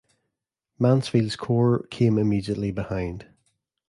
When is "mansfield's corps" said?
0.79-1.85